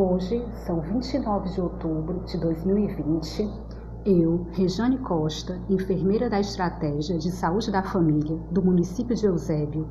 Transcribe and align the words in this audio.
Hoje 0.00 0.46
são 0.64 0.80
29 0.80 1.48
de 1.48 1.60
outubro 1.60 2.20
de 2.24 2.38
2020. 2.38 3.50
Eu, 4.06 4.46
Rejane 4.52 4.96
Costa, 4.98 5.60
enfermeira 5.68 6.30
da 6.30 6.38
Estratégia 6.38 7.18
de 7.18 7.32
Saúde 7.32 7.72
da 7.72 7.82
Família 7.82 8.38
do 8.48 8.62
município 8.62 9.16
de 9.16 9.26
Eusébio, 9.26 9.88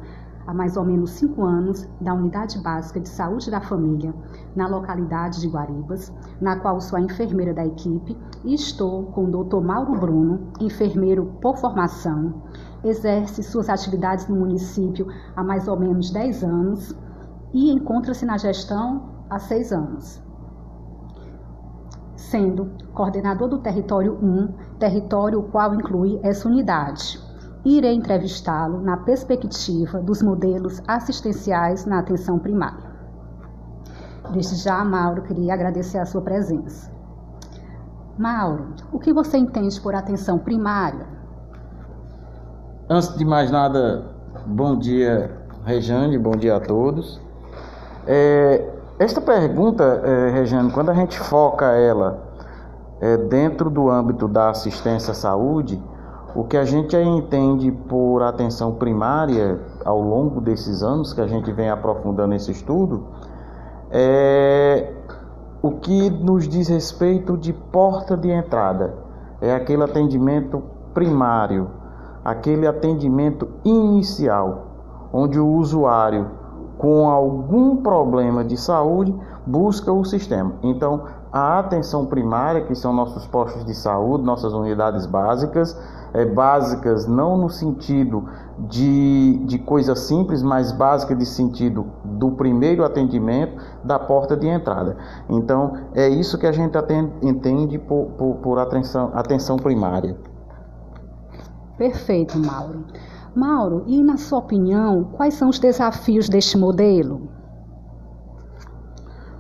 há 0.48 0.54
mais 0.54 0.78
ou 0.78 0.86
menos 0.86 1.10
cinco 1.10 1.44
anos, 1.44 1.86
da 2.00 2.14
Unidade 2.14 2.58
Básica 2.60 3.02
de 3.02 3.10
Saúde 3.10 3.52
da 3.52 3.60
Família, 3.60 4.16
na 4.56 4.66
localidade 4.66 5.42
de 5.42 5.50
Guaribas, 5.50 6.10
na 6.40 6.58
qual 6.58 6.80
sou 6.80 6.98
a 6.98 7.02
enfermeira 7.02 7.54
da 7.54 7.66
equipe, 7.66 8.18
e 8.46 8.54
estou 8.54 9.08
com 9.08 9.26
o 9.26 9.44
Dr. 9.44 9.60
Mauro 9.60 10.00
Bruno, 10.00 10.54
enfermeiro 10.62 11.34
por 11.42 11.58
formação, 11.58 12.44
exerce 12.82 13.44
suas 13.44 13.68
atividades 13.68 14.26
no 14.30 14.38
município 14.38 15.06
há 15.36 15.44
mais 15.44 15.68
ou 15.68 15.78
menos 15.78 16.12
10 16.12 16.46
anos 16.46 16.96
e 17.54 17.74
encontra-se 17.74 18.26
na 18.26 18.38
gestão 18.38 19.17
há 19.30 19.40
seis 19.40 19.72
anos, 19.72 20.22
sendo 22.16 22.72
coordenador 22.94 23.48
do 23.48 23.60
Território 23.60 24.18
1, 24.22 24.78
território 24.80 25.40
o 25.40 25.44
qual 25.44 25.74
inclui 25.74 26.20
essa 26.24 26.48
unidade. 26.48 27.20
Irei 27.66 27.94
entrevistá-lo 27.94 28.82
na 28.82 28.98
perspectiva 28.98 30.00
dos 30.00 30.22
modelos 30.22 30.82
assistenciais 30.88 31.86
na 31.86 32.00
atenção 32.00 32.40
primária. 32.40 32.88
Desde 34.32 34.56
já, 34.56 34.84
Mauro, 34.84 35.22
queria 35.24 35.54
agradecer 35.54 35.98
a 35.98 36.06
sua 36.06 36.22
presença. 36.22 36.92
Mauro, 38.18 38.74
o 38.92 39.00
que 39.00 39.14
você 39.14 39.38
entende 39.38 39.80
por 39.80 39.94
atenção 39.94 40.40
primária? 40.40 41.06
Antes 42.90 43.16
de 43.18 43.26
mais 43.26 43.52
nada, 43.52 44.16
bom 44.46 44.78
dia, 44.78 45.30
Rejane, 45.66 46.18
bom 46.18 46.32
dia 46.32 46.56
a 46.56 46.60
todos. 46.60 47.22
É, 48.06 48.77
esta 49.00 49.22
pergunta, 49.22 49.84
é, 49.84 50.32
Regiane, 50.32 50.72
quando 50.72 50.90
a 50.90 50.94
gente 50.94 51.20
foca 51.20 51.66
ela 51.66 52.20
é, 53.00 53.16
dentro 53.16 53.70
do 53.70 53.90
âmbito 53.90 54.28
da 54.28 54.50
assistência 54.50 55.12
à 55.12 55.14
saúde, 55.14 55.82
o 56.36 56.44
que 56.44 56.58
a 56.58 56.66
gente 56.66 56.96
entende 56.96 57.72
por 57.72 58.22
atenção 58.24 58.74
primária 58.76 59.60
ao 59.86 60.02
longo 60.02 60.42
desses 60.42 60.82
anos 60.82 61.14
que 61.14 61.22
a 61.22 61.28
gente 61.28 61.52
vem 61.52 61.70
aprofundando 61.70 62.34
esse 62.34 62.52
estudo 62.52 63.06
é 63.92 64.94
o 65.62 65.72
que 65.72 66.10
nos 66.10 66.48
diz 66.48 66.68
respeito 66.68 67.38
de 67.38 67.54
porta 67.54 68.16
de 68.16 68.30
entrada. 68.30 68.94
É 69.42 69.54
aquele 69.54 69.84
atendimento 69.84 70.64
primário, 70.94 71.70
aquele 72.24 72.68
atendimento 72.68 73.48
inicial, 73.64 75.10
onde 75.14 75.40
o 75.40 75.48
usuário 75.48 76.28
com 76.78 77.10
algum 77.10 77.78
problema 77.78 78.44
de 78.44 78.58
saúde 78.58 79.16
busca 79.46 79.92
o 79.92 80.04
sistema. 80.04 80.54
Então, 80.62 81.06
a 81.32 81.60
atenção 81.60 82.06
primária, 82.06 82.62
que 82.62 82.76
são 82.76 82.94
nossos 82.94 83.26
postos 83.28 83.66
de 83.66 83.74
saúde, 83.74 84.24
nossas 84.24 84.54
unidades 84.54 85.06
básicas, 85.06 85.78
é, 86.14 86.26
básicas 86.26 87.06
não 87.06 87.38
no 87.38 87.50
sentido 87.50 88.28
de, 88.60 89.38
de 89.46 89.60
coisa 89.60 89.96
simples, 89.96 90.42
mas 90.42 90.72
básica 90.72 91.16
de 91.16 91.26
sentido 91.26 91.86
do 92.04 92.32
primeiro 92.32 92.84
atendimento, 92.84 93.62
da 93.84 94.00
porta 94.00 94.36
de 94.36 94.48
entrada. 94.48 94.98
Então, 95.30 95.78
é 95.94 96.08
isso 96.08 96.38
que 96.38 96.48
a 96.48 96.52
gente 96.52 96.78
atende, 96.78 97.12
entende 97.22 97.78
por, 97.78 98.08
por, 98.18 98.36
por 98.36 98.60
atenção, 98.60 99.12
atenção 99.14 99.58
primária. 99.58 100.18
Perfeito, 101.78 102.40
Mauro. 102.40 102.86
Mauro, 103.38 103.84
e 103.86 104.02
na 104.02 104.18
sua 104.18 104.40
opinião, 104.40 105.12
quais 105.16 105.36
são 105.36 105.50
os 105.50 105.60
desafios 105.60 106.28
deste 106.28 106.58
modelo? 106.58 107.30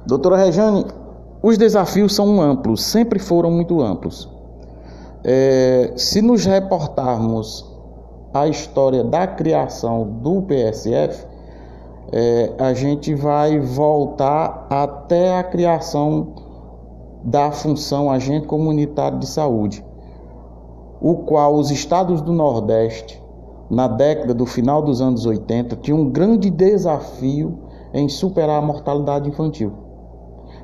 Doutora 0.06 0.38
Rejane, 0.38 0.86
os 1.42 1.58
desafios 1.58 2.14
são 2.14 2.40
amplos, 2.40 2.84
sempre 2.84 3.18
foram 3.18 3.50
muito 3.50 3.82
amplos. 3.82 4.30
É, 5.24 5.94
se 5.98 6.22
nos 6.22 6.46
reportarmos 6.46 7.66
a 8.32 8.48
história 8.48 9.04
da 9.04 9.26
criação 9.26 10.08
do 10.22 10.44
PSF, 10.44 11.26
é, 12.12 12.54
a 12.60 12.76
gente 12.76 13.16
vai 13.16 13.60
voltar 13.60 14.68
até 14.70 15.40
a 15.40 15.44
criação 15.44 16.36
da 17.24 17.52
função 17.52 18.12
agente 18.12 18.46
comunitário 18.46 19.18
de 19.18 19.26
saúde, 19.28 19.84
o 21.02 21.16
qual 21.16 21.56
os 21.56 21.72
estados 21.72 22.22
do 22.22 22.32
Nordeste 22.32 23.26
na 23.70 23.88
década 23.88 24.34
do 24.34 24.46
final 24.46 24.82
dos 24.82 25.02
anos 25.02 25.26
80, 25.26 25.76
tinha 25.78 25.96
um 25.96 26.10
grande 26.10 26.50
desafio 26.50 27.60
em 27.94 28.08
superar 28.08 28.60
a 28.60 28.66
mortalidade 28.66 29.30
infantil. 29.30 29.72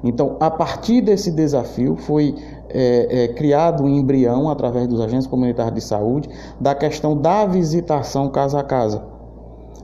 Então, 0.03 0.35
a 0.39 0.51
partir 0.51 1.01
desse 1.01 1.31
desafio, 1.31 1.95
foi 1.95 2.35
é, 2.69 3.23
é, 3.23 3.27
criado 3.29 3.83
um 3.83 3.87
embrião, 3.87 4.49
através 4.49 4.87
dos 4.87 4.99
agentes 4.99 5.27
comunitários 5.27 5.75
de 5.75 5.81
saúde, 5.81 6.29
da 6.59 6.75
questão 6.75 7.15
da 7.17 7.45
visitação 7.45 8.29
casa 8.29 8.59
a 8.59 8.63
casa, 8.63 9.03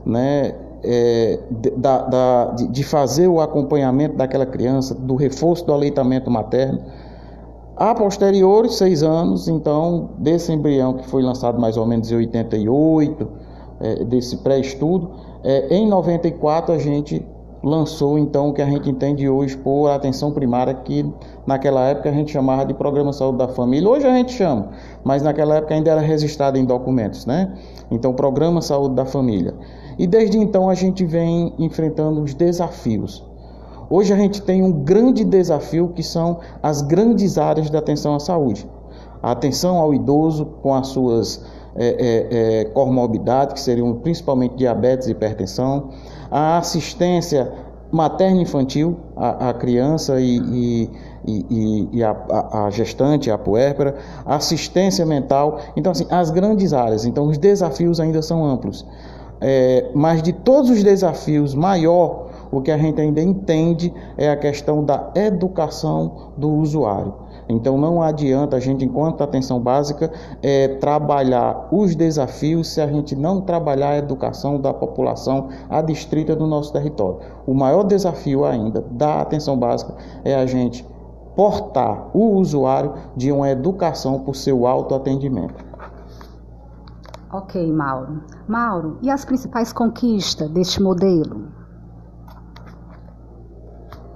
né? 0.04 0.54
É, 0.82 1.38
da, 1.76 2.02
da, 2.04 2.44
de 2.54 2.82
fazer 2.82 3.28
o 3.28 3.38
acompanhamento 3.38 4.16
daquela 4.16 4.46
criança, 4.46 4.94
do 4.94 5.14
reforço 5.14 5.66
do 5.66 5.74
aleitamento 5.74 6.30
materno 6.30 6.80
a 7.80 7.94
posteriori, 7.94 8.68
seis 8.68 9.02
anos, 9.02 9.48
então, 9.48 10.10
desse 10.18 10.52
embrião 10.52 10.92
que 10.92 11.08
foi 11.08 11.22
lançado 11.22 11.58
mais 11.58 11.78
ou 11.78 11.86
menos 11.86 12.12
em 12.12 12.16
88, 12.16 13.26
é, 13.80 14.04
desse 14.04 14.36
pré-estudo, 14.36 15.12
é, 15.42 15.74
em 15.74 15.88
94 15.88 16.74
a 16.74 16.78
gente 16.78 17.24
lançou 17.64 18.18
então 18.18 18.50
o 18.50 18.52
que 18.52 18.60
a 18.60 18.66
gente 18.66 18.90
entende 18.90 19.26
hoje 19.26 19.56
por 19.56 19.88
atenção 19.88 20.30
primária, 20.30 20.74
que 20.74 21.10
naquela 21.46 21.88
época 21.88 22.10
a 22.10 22.12
gente 22.12 22.30
chamava 22.30 22.66
de 22.66 22.74
Programa 22.74 23.14
Saúde 23.14 23.38
da 23.38 23.48
Família. 23.48 23.88
Hoje 23.88 24.06
a 24.06 24.14
gente 24.14 24.32
chama, 24.32 24.72
mas 25.02 25.22
naquela 25.22 25.56
época 25.56 25.72
ainda 25.72 25.90
era 25.90 26.02
registrado 26.02 26.58
em 26.58 26.66
documentos, 26.66 27.24
né? 27.24 27.50
Então, 27.90 28.12
Programa 28.12 28.60
Saúde 28.60 28.94
da 28.94 29.06
Família. 29.06 29.54
E 29.98 30.06
desde 30.06 30.36
então 30.36 30.68
a 30.68 30.74
gente 30.74 31.02
vem 31.06 31.54
enfrentando 31.58 32.20
os 32.20 32.34
desafios 32.34 33.29
Hoje 33.92 34.12
a 34.12 34.16
gente 34.16 34.40
tem 34.42 34.62
um 34.62 34.70
grande 34.70 35.24
desafio 35.24 35.88
que 35.88 36.02
são 36.04 36.38
as 36.62 36.80
grandes 36.80 37.36
áreas 37.36 37.68
da 37.68 37.80
atenção 37.80 38.14
à 38.14 38.20
saúde. 38.20 38.64
A 39.20 39.32
atenção 39.32 39.78
ao 39.78 39.92
idoso 39.92 40.46
com 40.62 40.72
as 40.72 40.86
suas 40.86 41.44
é, 41.74 41.88
é, 41.88 42.60
é, 42.60 42.64
comorbidades, 42.66 43.54
que 43.54 43.60
seriam 43.60 43.92
principalmente 43.94 44.54
diabetes 44.54 45.08
e 45.08 45.10
hipertensão, 45.10 45.90
a 46.30 46.58
assistência 46.58 47.52
materno-infantil 47.90 48.96
à, 49.16 49.52
criança 49.52 50.20
e, 50.20 50.36
e, 50.38 50.90
e, 51.26 51.88
e 51.92 52.04
a, 52.04 52.10
a, 52.30 52.66
a, 52.66 52.70
gestante, 52.70 53.28
a 53.28 53.36
puérpera, 53.36 53.96
assistência 54.24 55.04
mental. 55.04 55.58
Então, 55.76 55.90
assim, 55.90 56.06
as 56.08 56.30
grandes 56.30 56.72
áreas. 56.72 57.04
Então, 57.04 57.26
os 57.26 57.36
desafios 57.36 57.98
ainda 57.98 58.22
são 58.22 58.44
amplos. 58.44 58.86
É, 59.40 59.90
mas 59.94 60.22
de 60.22 60.32
todos 60.32 60.70
os 60.70 60.84
desafios, 60.84 61.56
maior 61.56 62.29
o 62.50 62.60
que 62.60 62.70
a 62.70 62.78
gente 62.78 63.00
ainda 63.00 63.20
entende 63.20 63.92
é 64.16 64.30
a 64.30 64.36
questão 64.36 64.84
da 64.84 65.10
educação 65.14 66.32
do 66.36 66.50
usuário. 66.50 67.14
Então 67.48 67.76
não 67.76 68.02
adianta 68.02 68.56
a 68.56 68.60
gente, 68.60 68.84
enquanto 68.84 69.22
atenção 69.22 69.60
básica, 69.60 70.10
é, 70.42 70.68
trabalhar 70.76 71.68
os 71.72 71.94
desafios 71.94 72.68
se 72.68 72.80
a 72.80 72.86
gente 72.86 73.16
não 73.16 73.40
trabalhar 73.40 73.90
a 73.90 73.98
educação 73.98 74.60
da 74.60 74.72
população 74.72 75.48
adstrita 75.68 76.36
do 76.36 76.46
nosso 76.46 76.72
território. 76.72 77.18
O 77.46 77.54
maior 77.54 77.82
desafio 77.82 78.44
ainda 78.44 78.84
da 78.90 79.20
atenção 79.20 79.58
básica 79.58 79.94
é 80.24 80.34
a 80.34 80.46
gente 80.46 80.86
portar 81.34 82.10
o 82.14 82.36
usuário 82.36 82.94
de 83.16 83.32
uma 83.32 83.50
educação 83.50 84.20
por 84.20 84.36
seu 84.36 84.66
autoatendimento. 84.66 85.70
Ok, 87.32 87.72
Mauro. 87.72 88.22
Mauro, 88.48 88.98
e 89.02 89.08
as 89.08 89.24
principais 89.24 89.72
conquistas 89.72 90.50
deste 90.50 90.82
modelo? 90.82 91.49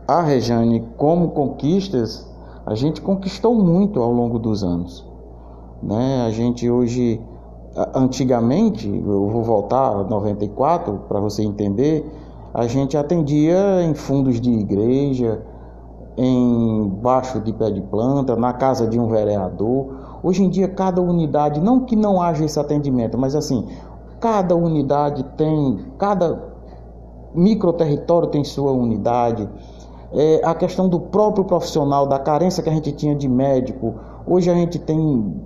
A 0.06 0.20
Rejane 0.20 0.86
como 0.96 1.30
conquistas, 1.30 2.28
a 2.66 2.74
gente 2.74 3.00
conquistou 3.00 3.54
muito 3.54 4.00
ao 4.00 4.12
longo 4.12 4.38
dos 4.38 4.62
anos. 4.62 5.04
Né? 5.82 6.24
A 6.26 6.30
gente 6.30 6.68
hoje, 6.68 7.20
antigamente, 7.94 8.88
eu 8.88 9.28
vou 9.28 9.42
voltar 9.42 9.90
a 9.90 10.04
94 10.04 11.00
para 11.08 11.20
você 11.20 11.42
entender, 11.42 12.06
a 12.52 12.66
gente 12.66 12.96
atendia 12.96 13.82
em 13.82 13.94
fundos 13.94 14.40
de 14.40 14.50
igreja, 14.50 15.42
em 16.16 16.88
baixo 17.02 17.40
de 17.40 17.52
pé 17.52 17.70
de 17.70 17.80
planta, 17.82 18.36
na 18.36 18.52
casa 18.52 18.86
de 18.86 18.98
um 18.98 19.08
vereador. 19.08 20.18
Hoje 20.22 20.44
em 20.44 20.48
dia, 20.48 20.68
cada 20.68 21.02
unidade, 21.02 21.60
não 21.60 21.80
que 21.80 21.96
não 21.96 22.22
haja 22.22 22.44
esse 22.44 22.58
atendimento, 22.60 23.18
mas 23.18 23.34
assim, 23.34 23.66
cada 24.20 24.54
unidade 24.54 25.24
tem, 25.36 25.78
cada 25.98 26.54
microterritório 27.34 28.28
tem 28.28 28.44
sua 28.44 28.70
unidade 28.70 29.48
é, 30.14 30.40
a 30.44 30.54
questão 30.54 30.88
do 30.88 31.00
próprio 31.00 31.44
profissional, 31.44 32.06
da 32.06 32.18
carência 32.18 32.62
que 32.62 32.68
a 32.70 32.72
gente 32.72 32.92
tinha 32.92 33.14
de 33.14 33.28
médico. 33.28 33.94
Hoje 34.26 34.50
a 34.50 34.54
gente 34.54 34.78
tem 34.78 34.98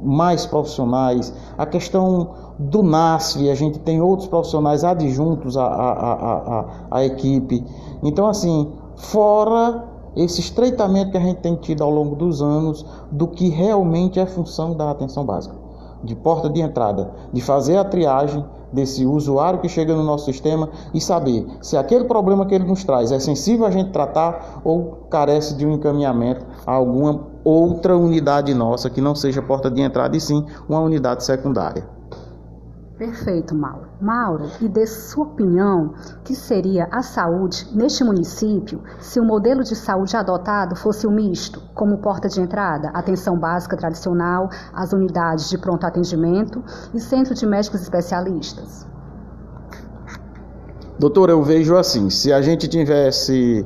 mais 0.03 0.47
profissionais. 0.47 1.33
A 1.57 1.67
questão 1.67 2.31
do 2.59 2.83
NASF, 2.83 3.51
a 3.51 3.55
gente 3.55 3.79
tem 3.79 4.01
outros 4.01 4.29
profissionais 4.29 4.85
adjuntos 4.85 5.57
à, 5.57 5.65
à, 5.65 5.93
à, 5.93 6.61
à, 6.61 6.67
à 6.91 7.05
equipe. 7.05 7.65
Então, 8.03 8.27
assim, 8.27 8.71
fora 8.97 9.89
esse 10.17 10.41
estreitamento 10.41 11.13
que 11.13 11.17
a 11.17 11.21
gente 11.21 11.41
tem 11.41 11.55
tido 11.55 11.83
ao 11.85 11.91
longo 11.91 12.17
dos 12.17 12.43
anos 12.43 12.85
do 13.11 13.29
que 13.29 13.49
realmente 13.49 14.19
é 14.19 14.27
função 14.27 14.75
da 14.75 14.91
atenção 14.91 15.25
básica, 15.25 15.55
de 16.03 16.15
porta 16.15 16.49
de 16.49 16.61
entrada, 16.61 17.11
de 17.33 17.41
fazer 17.41 17.77
a 17.77 17.85
triagem 17.85 18.45
desse 18.73 19.07
usuário 19.07 19.61
que 19.61 19.69
chega 19.69 19.95
no 19.95 20.03
nosso 20.03 20.27
sistema 20.27 20.69
e 20.93 21.01
saber 21.01 21.47
se 21.63 21.77
aquele 21.77 22.05
problema 22.05 22.47
que 22.47 22.55
ele 22.55 22.65
nos 22.65 22.85
traz 22.85 23.11
é 23.11 23.19
sensível 23.19 23.67
a 23.67 23.71
gente 23.71 23.91
tratar 23.91 24.61
ou 24.65 25.07
carece 25.11 25.57
de 25.57 25.67
um 25.67 25.73
encaminhamento 25.73 26.47
a 26.67 26.73
alguma 26.73 27.27
outra 27.45 27.97
unidade 27.97 28.53
nossa 28.53 28.91
que 28.91 29.01
não 29.01 29.15
seja 29.15 29.41
porta 29.41 29.71
de 29.71 29.81
entrada 29.81 30.17
e 30.17 30.21
sim 30.21 30.45
uma 30.69 30.81
unidade 30.81 31.25
secundária. 31.25 31.98
Perfeito, 32.99 33.55
Mauro. 33.55 33.87
Mauro, 34.01 34.51
e 34.61 34.69
dê 34.69 34.85
sua 34.85 35.23
opinião, 35.23 35.95
que 36.25 36.35
seria 36.35 36.89
a 36.91 37.01
saúde 37.01 37.69
neste 37.73 38.03
município 38.03 38.83
se 38.99 39.21
o 39.21 39.25
modelo 39.25 39.63
de 39.63 39.77
saúde 39.77 40.17
adotado 40.17 40.75
fosse 40.75 41.07
o 41.07 41.11
misto, 41.11 41.63
como 41.77 41.99
porta 41.99 42.29
de 42.29 42.41
entrada, 42.41 42.89
atenção 42.89 43.39
básica 43.39 43.77
tradicional, 43.77 44.51
as 44.75 44.93
unidades 44.93 45.49
de 45.49 45.57
pronto 45.57 45.87
atendimento 45.87 46.61
e 46.93 46.99
centro 46.99 47.37
de 47.37 47.47
médicos 47.47 47.81
especialistas? 47.83 48.85
Doutor, 50.99 51.31
eu 51.31 51.41
vejo 51.45 51.77
assim, 51.77 52.11
se 52.11 52.33
a 52.33 52.43
gente 52.43 52.67
tivesse 52.67 53.65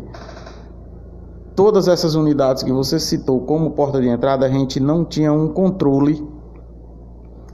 todas 1.56 1.88
essas 1.88 2.14
unidades 2.14 2.62
que 2.62 2.70
você 2.70 3.00
citou 3.00 3.40
como 3.46 3.70
porta 3.70 3.99
de 3.99 4.08
entrada, 4.08 4.44
a 4.44 4.50
gente 4.50 4.79
não 4.79 5.06
tinha 5.06 5.32
um 5.32 5.49
controle 5.49 6.23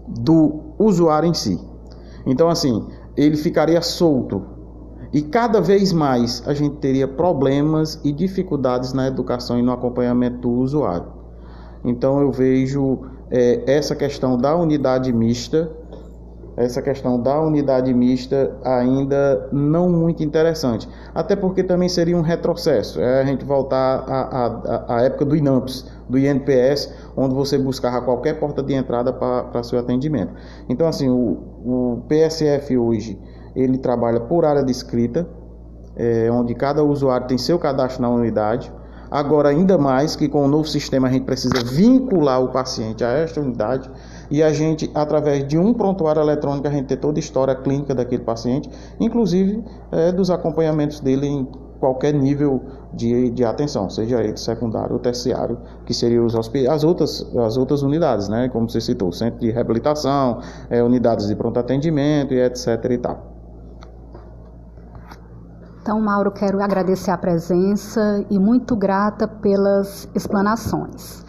do 0.08 0.74
usuário 0.76 1.28
em 1.28 1.34
si. 1.34 1.67
Então, 2.28 2.50
assim, 2.50 2.86
ele 3.16 3.38
ficaria 3.38 3.80
solto. 3.80 4.44
E 5.14 5.22
cada 5.22 5.62
vez 5.62 5.94
mais 5.94 6.42
a 6.46 6.52
gente 6.52 6.76
teria 6.76 7.08
problemas 7.08 7.98
e 8.04 8.12
dificuldades 8.12 8.92
na 8.92 9.08
educação 9.08 9.58
e 9.58 9.62
no 9.62 9.72
acompanhamento 9.72 10.36
do 10.42 10.50
usuário. 10.50 11.06
Então, 11.82 12.20
eu 12.20 12.30
vejo 12.30 12.98
é, 13.30 13.62
essa 13.66 13.96
questão 13.96 14.36
da 14.36 14.54
unidade 14.54 15.10
mista 15.10 15.72
essa 16.58 16.82
questão 16.82 17.20
da 17.20 17.40
unidade 17.40 17.94
mista 17.94 18.50
ainda 18.64 19.48
não 19.52 19.88
muito 19.88 20.24
interessante. 20.24 20.88
Até 21.14 21.36
porque 21.36 21.62
também 21.62 21.88
seria 21.88 22.16
um 22.16 22.20
retrocesso. 22.20 23.00
É 23.00 23.20
a 23.20 23.24
gente 23.24 23.44
voltar 23.44 24.04
à, 24.08 24.46
à, 24.46 24.96
à 24.96 25.02
época 25.02 25.24
do 25.24 25.36
INAMPS, 25.36 25.86
do 26.08 26.18
INPS, 26.18 26.92
onde 27.16 27.34
você 27.34 27.56
buscava 27.56 28.00
qualquer 28.04 28.40
porta 28.40 28.60
de 28.60 28.74
entrada 28.74 29.12
para 29.12 29.62
seu 29.62 29.78
atendimento. 29.78 30.32
Então, 30.68 30.88
assim, 30.88 31.08
o, 31.08 31.38
o 31.64 32.02
PSF 32.08 32.76
hoje, 32.76 33.18
ele 33.54 33.78
trabalha 33.78 34.18
por 34.18 34.44
área 34.44 34.64
de 34.64 34.72
escrita, 34.72 35.28
é, 35.96 36.28
onde 36.30 36.54
cada 36.54 36.82
usuário 36.82 37.28
tem 37.28 37.38
seu 37.38 37.58
cadastro 37.58 38.02
na 38.02 38.10
unidade. 38.10 38.72
Agora, 39.10 39.48
ainda 39.48 39.78
mais 39.78 40.16
que 40.16 40.28
com 40.28 40.44
o 40.44 40.48
novo 40.48 40.66
sistema 40.66 41.08
a 41.08 41.10
gente 41.10 41.24
precisa 41.24 41.62
vincular 41.64 42.42
o 42.42 42.48
paciente 42.48 43.04
a 43.04 43.10
esta 43.10 43.40
unidade 43.40 43.88
e 44.30 44.42
a 44.42 44.52
gente, 44.52 44.90
através 44.94 45.46
de 45.46 45.58
um 45.58 45.72
prontuário 45.72 46.20
eletrônico, 46.20 46.66
a 46.68 46.70
gente 46.70 46.86
ter 46.86 46.96
toda 46.96 47.18
a 47.18 47.20
história 47.20 47.54
clínica 47.54 47.94
daquele 47.94 48.22
paciente, 48.22 48.70
inclusive 49.00 49.64
é, 49.90 50.12
dos 50.12 50.30
acompanhamentos 50.30 51.00
dele 51.00 51.26
em 51.26 51.48
qualquer 51.78 52.12
nível 52.12 52.60
de, 52.92 53.30
de 53.30 53.44
atenção, 53.44 53.88
seja 53.88 54.22
ele 54.22 54.36
secundário 54.36 54.94
ou 54.94 54.98
terciário, 54.98 55.58
que 55.86 55.94
seriam 55.94 56.24
os 56.24 56.34
as 56.34 56.84
outras, 56.84 57.24
as 57.36 57.56
outras 57.56 57.82
unidades, 57.82 58.28
né? 58.28 58.48
como 58.48 58.68
você 58.68 58.80
citou, 58.80 59.12
centro 59.12 59.38
de 59.40 59.50
reabilitação, 59.50 60.40
é, 60.68 60.82
unidades 60.82 61.28
de 61.28 61.36
pronto 61.36 61.58
atendimento 61.58 62.34
e 62.34 62.40
etc. 62.40 62.84
e 62.90 62.98
tal. 62.98 63.38
Então, 65.80 66.00
Mauro, 66.00 66.30
quero 66.30 66.60
agradecer 66.62 67.10
a 67.10 67.16
presença 67.16 68.22
e 68.28 68.38
muito 68.38 68.76
grata 68.76 69.26
pelas 69.26 70.06
explanações. 70.14 71.24